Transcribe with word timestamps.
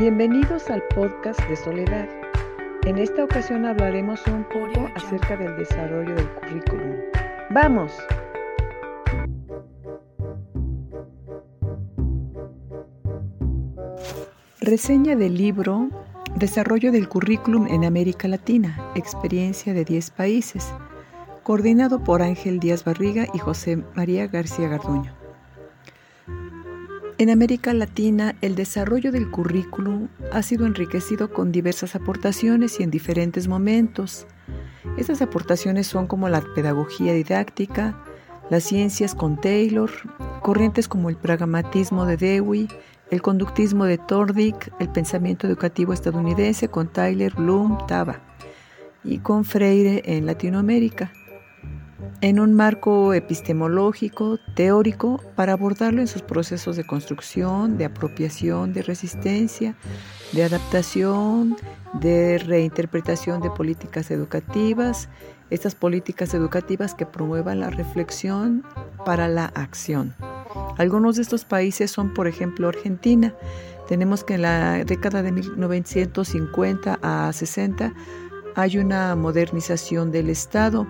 Bienvenidos 0.00 0.70
al 0.70 0.82
podcast 0.94 1.38
de 1.46 1.56
Soledad. 1.56 2.08
En 2.86 2.96
esta 2.96 3.22
ocasión 3.22 3.66
hablaremos 3.66 4.26
un 4.28 4.44
poco 4.44 4.88
acerca 4.94 5.36
del 5.36 5.54
desarrollo 5.58 6.14
del 6.14 6.26
currículum. 6.36 6.96
¡Vamos! 7.50 7.92
Reseña 14.62 15.16
del 15.16 15.36
libro 15.36 15.90
Desarrollo 16.34 16.92
del 16.92 17.06
currículum 17.06 17.66
en 17.66 17.84
América 17.84 18.26
Latina, 18.26 18.82
experiencia 18.94 19.74
de 19.74 19.84
10 19.84 20.12
países, 20.12 20.72
coordinado 21.42 22.02
por 22.02 22.22
Ángel 22.22 22.58
Díaz 22.58 22.84
Barriga 22.84 23.26
y 23.34 23.38
José 23.38 23.84
María 23.94 24.28
García 24.28 24.68
Garduño. 24.68 25.19
En 27.20 27.28
América 27.28 27.74
Latina, 27.74 28.34
el 28.40 28.54
desarrollo 28.54 29.12
del 29.12 29.30
currículum 29.30 30.08
ha 30.32 30.40
sido 30.40 30.64
enriquecido 30.64 31.30
con 31.30 31.52
diversas 31.52 31.94
aportaciones 31.94 32.80
y 32.80 32.82
en 32.82 32.90
diferentes 32.90 33.46
momentos. 33.46 34.26
Estas 34.96 35.20
aportaciones 35.20 35.86
son 35.86 36.06
como 36.06 36.30
la 36.30 36.40
pedagogía 36.40 37.12
didáctica, 37.12 38.02
las 38.48 38.64
ciencias 38.64 39.14
con 39.14 39.38
Taylor, 39.38 39.90
corrientes 40.40 40.88
como 40.88 41.10
el 41.10 41.16
pragmatismo 41.16 42.06
de 42.06 42.16
Dewey, 42.16 42.68
el 43.10 43.20
conductismo 43.20 43.84
de 43.84 43.98
Tordick, 43.98 44.72
el 44.80 44.88
pensamiento 44.88 45.46
educativo 45.46 45.92
estadounidense 45.92 46.68
con 46.68 46.88
Tyler, 46.88 47.34
Bloom, 47.34 47.86
Taba 47.86 48.22
y 49.04 49.18
con 49.18 49.44
Freire 49.44 50.00
en 50.06 50.24
Latinoamérica 50.24 51.12
en 52.22 52.38
un 52.38 52.54
marco 52.54 53.14
epistemológico, 53.14 54.38
teórico, 54.54 55.22
para 55.36 55.54
abordarlo 55.54 56.00
en 56.00 56.08
sus 56.08 56.22
procesos 56.22 56.76
de 56.76 56.86
construcción, 56.86 57.78
de 57.78 57.86
apropiación, 57.86 58.74
de 58.74 58.82
resistencia, 58.82 59.74
de 60.32 60.44
adaptación, 60.44 61.56
de 61.94 62.38
reinterpretación 62.38 63.40
de 63.40 63.50
políticas 63.50 64.10
educativas, 64.10 65.08
estas 65.48 65.74
políticas 65.74 66.34
educativas 66.34 66.94
que 66.94 67.06
promuevan 67.06 67.60
la 67.60 67.70
reflexión 67.70 68.64
para 69.04 69.26
la 69.26 69.46
acción. 69.46 70.14
Algunos 70.76 71.16
de 71.16 71.22
estos 71.22 71.44
países 71.44 71.90
son, 71.90 72.12
por 72.12 72.28
ejemplo, 72.28 72.68
Argentina. 72.68 73.34
Tenemos 73.88 74.24
que 74.24 74.34
en 74.34 74.42
la 74.42 74.84
década 74.84 75.22
de 75.22 75.32
1950 75.32 76.98
a 77.02 77.32
60 77.32 77.94
hay 78.54 78.78
una 78.78 79.16
modernización 79.16 80.12
del 80.12 80.28
Estado 80.28 80.86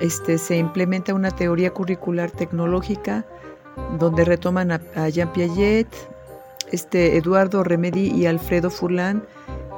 este, 0.00 0.38
se 0.38 0.56
implementa 0.56 1.14
una 1.14 1.30
teoría 1.30 1.72
curricular 1.72 2.30
tecnológica 2.30 3.24
donde 3.98 4.24
retoman 4.24 4.72
a, 4.72 5.08
Jean 5.08 5.32
Piaget, 5.32 5.88
este, 6.72 7.16
Eduardo 7.16 7.62
Remedi 7.62 8.10
y 8.10 8.26
Alfredo 8.26 8.70
Furlan. 8.70 9.22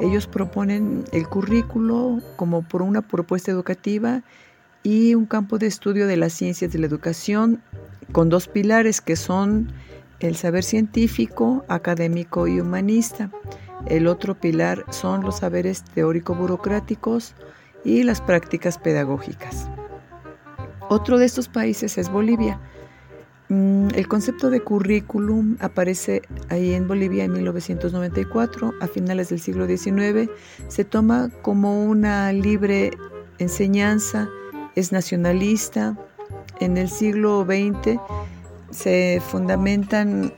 Ellos 0.00 0.27
proponen 0.27 1.05
el 1.12 1.28
currículo 1.28 2.20
como 2.36 2.62
por 2.62 2.83
una 2.83 3.02
propuesta 3.02 3.50
educativa 3.50 4.22
y 4.83 5.14
un 5.14 5.27
campo 5.27 5.58
de 5.58 5.66
estudio 5.66 6.06
de 6.06 6.16
las 6.16 6.33
ciencias 6.33 6.72
de 6.72 6.78
la 6.78 6.86
educación 6.86 7.62
con 8.12 8.28
dos 8.28 8.48
pilares 8.48 9.00
que 9.00 9.16
son 9.16 9.72
el 10.20 10.36
saber 10.36 10.64
científico, 10.64 11.64
académico 11.69 12.46
y 12.46 12.61
humanista. 12.61 13.30
El 13.86 14.06
otro 14.06 14.34
pilar 14.34 14.84
son 14.91 15.22
los 15.22 15.39
saberes 15.39 15.84
teórico-burocráticos 15.94 17.34
y 17.89 18.03
las 18.03 18.20
prácticas 18.20 18.78
pedagógicas. 18.78 19.69
Otro 20.91 21.19
de 21.19 21.27
estos 21.27 21.48
países 21.48 21.98
es 21.98 22.11
Bolivia. 22.11 22.61
Mm, 23.48 23.89
el 23.95 24.08
concepto 24.08 24.50
de 24.50 24.61
currículum 24.61 25.56
aparece 25.61 26.22
ahí 26.50 26.75
en 26.75 26.86
Bolivia 26.86 27.25
en 27.25 27.33
1994, 27.33 28.75
a 28.80 28.86
finales 28.86 29.30
del 29.30 29.41
siglo 29.41 29.67
XIX. 29.67 30.30
Se 30.69 30.84
toma 30.84 31.30
como 31.42 31.85
una 31.85 32.30
libre 32.33 32.90
enseñanza, 33.39 34.29
es 34.74 34.92
nacionalista. 34.92 35.96
En 36.61 36.77
el 36.77 36.91
siglo 36.91 37.46
XX 37.46 37.98
se 38.70 39.23
fundamentan, 39.30 40.35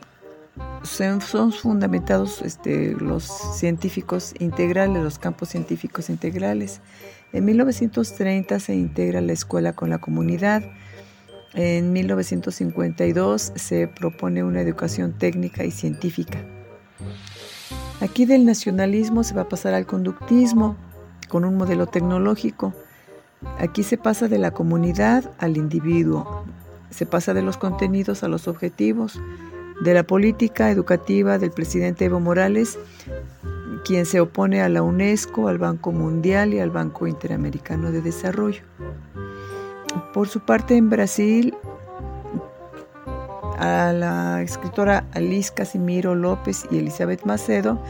son 0.83 1.53
fundamentados 1.53 2.43
este, 2.43 2.95
los 2.95 3.25
científicos 3.25 4.35
integrales, 4.39 5.03
los 5.03 5.19
campos 5.19 5.51
científicos 5.51 6.11
integrales. 6.11 6.81
En 7.33 7.45
1930 7.45 8.59
se 8.61 8.75
integra 8.75 9.21
la 9.21 9.33
escuela 9.33 9.73
con 9.75 9.91
la 9.91 9.99
comunidad. 9.99 10.63
En 11.55 11.93
1952 11.93 13.53
se 13.55 13.89
propone 13.89 14.43
una 14.43 14.61
educación 14.61 15.13
técnica 15.13 15.65
y 15.65 15.71
científica. 15.71 16.39
Aquí 18.01 18.25
del 18.25 18.47
nacionalismo 18.47 19.25
se 19.25 19.35
va 19.35 19.43
a 19.43 19.49
pasar 19.49 19.75
al 19.75 19.87
conductismo 19.87 20.77
con 21.29 21.45
un 21.45 21.57
modelo 21.57 21.87
tecnológico. 21.87 22.75
Aquí 23.59 23.83
se 23.83 23.99
pasa 23.99 24.29
de 24.29 24.39
la 24.39 24.53
comunidad 24.53 25.31
al 25.39 25.57
individuo. 25.57 26.45
Se 26.91 27.07
pasa 27.07 27.35
de 27.35 27.43
los 27.43 27.57
contenidos 27.57 28.25
a 28.25 28.29
los 28.29 28.49
objetivos, 28.49 29.21
de 29.81 29.95
la 29.95 30.03
política 30.03 30.71
educativa 30.71 31.39
del 31.39 31.51
presidente 31.51 32.05
Evo 32.05 32.21
Morales 32.21 32.79
quien 33.85 34.07
se 34.07 34.21
opone 34.21 34.63
a 34.63 34.69
la 34.69 34.83
UNESCO, 34.83 35.49
al 35.49 35.59
Banco 35.59 35.93
Mundial 35.93 36.55
y 36.55 36.61
al 36.61 36.71
Banco 36.71 37.07
Interamericano 37.07 37.91
de 37.91 38.03
Desarrollo. 38.03 38.63
Por 40.13 40.29
su 40.29 40.41
parte, 40.41 40.77
en 40.77 40.91
Brasil, 40.91 41.55
a 43.59 43.93
la 43.93 44.43
escritora 44.43 45.07
Alice 45.13 45.53
Casimiro 45.55 46.15
López 46.15 46.67
y 46.71 46.79
Elizabeth 46.79 47.25
Macedo 47.25 47.83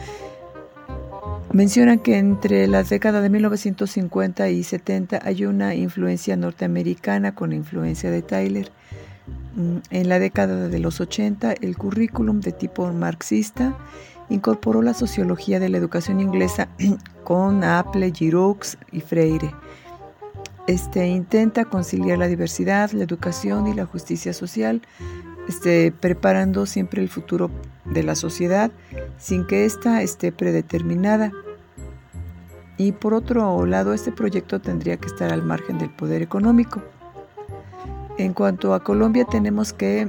mencionan 1.53 1.99
que 1.99 2.17
entre 2.17 2.67
las 2.67 2.89
décadas 2.89 3.23
de 3.23 3.29
1950 3.29 4.49
y 4.49 4.63
70 4.63 5.19
hay 5.23 5.45
una 5.45 5.75
influencia 5.75 6.35
norteamericana 6.35 7.35
con 7.35 7.53
influencia 7.53 8.09
de 8.09 8.21
Tyler. 8.21 8.71
Mm, 9.55 9.77
en 9.89 10.09
la 10.09 10.19
década 10.19 10.67
de 10.67 10.79
los 10.79 11.01
80, 11.01 11.53
el 11.53 11.77
currículum 11.77 12.39
de 12.39 12.51
tipo 12.51 12.91
marxista 12.91 13.77
incorporó 14.29 14.81
la 14.81 14.93
sociología 14.93 15.59
de 15.59 15.69
la 15.69 15.77
educación 15.77 16.19
inglesa 16.19 16.69
con 17.23 17.63
Apple, 17.63 18.11
Giroux 18.13 18.77
y 18.91 19.01
Freire. 19.01 19.51
Este 20.67 21.07
intenta 21.07 21.65
conciliar 21.65 22.17
la 22.17 22.27
diversidad, 22.27 22.91
la 22.91 23.03
educación 23.03 23.67
y 23.67 23.73
la 23.73 23.85
justicia 23.85 24.31
social, 24.33 24.81
este, 25.49 25.91
preparando 25.91 26.65
siempre 26.65 27.01
el 27.01 27.09
futuro 27.09 27.49
de 27.85 28.03
la 28.03 28.15
sociedad 28.15 28.71
sin 29.17 29.45
que 29.45 29.65
ésta 29.65 30.01
esté 30.01 30.31
predeterminada. 30.31 31.31
Y 32.77 32.93
por 32.93 33.13
otro 33.13 33.65
lado, 33.65 33.93
este 33.93 34.11
proyecto 34.11 34.61
tendría 34.61 34.97
que 34.97 35.07
estar 35.07 35.33
al 35.33 35.43
margen 35.43 35.77
del 35.77 35.89
poder 35.89 36.21
económico. 36.21 36.81
En 38.21 38.33
cuanto 38.33 38.75
a 38.75 38.83
Colombia, 38.83 39.25
tenemos 39.25 39.73
que 39.73 40.07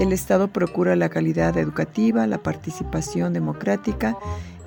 el 0.00 0.12
Estado 0.12 0.48
procura 0.48 0.96
la 0.96 1.10
calidad 1.10 1.56
educativa, 1.56 2.26
la 2.26 2.38
participación 2.38 3.32
democrática 3.32 4.18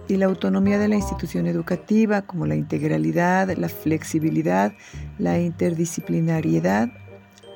y 0.07 0.15
la 0.15 0.27
autonomía 0.27 0.79
de 0.79 0.87
la 0.87 0.95
institución 0.95 1.45
educativa, 1.47 2.21
como 2.21 2.45
la 2.45 2.55
integralidad, 2.55 3.49
la 3.57 3.67
flexibilidad, 3.67 4.71
la 5.17 5.39
interdisciplinariedad, 5.39 6.87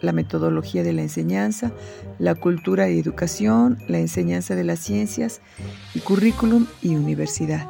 la 0.01 0.11
metodología 0.11 0.83
de 0.83 0.91
la 0.91 1.03
enseñanza, 1.03 1.71
la 2.19 2.35
cultura 2.35 2.89
y 2.89 2.99
educación, 2.99 3.77
la 3.87 3.99
enseñanza 3.99 4.55
de 4.55 4.65
las 4.65 4.79
ciencias 4.79 5.39
y 5.93 6.01
currículum 6.01 6.67
y 6.81 6.97
universidad. 6.97 7.65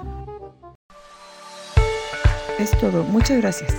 Es 2.58 2.72
todo. 2.80 3.04
Muchas 3.04 3.38
gracias. 3.38 3.76